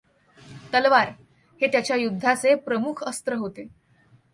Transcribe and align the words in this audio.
तलवार 0.73 1.09
हे 1.61 1.67
त्याच्या 1.67 1.95
युध्दाचे 1.95 2.55
प्रमुख 2.55 3.03
अस्त्र 3.03 3.33
होते. 3.33 3.67